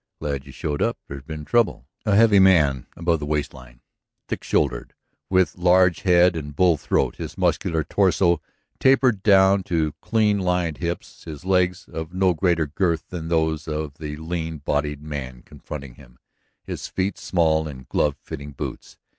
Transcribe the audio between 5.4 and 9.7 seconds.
large head and bull throat, his muscular torso tapered down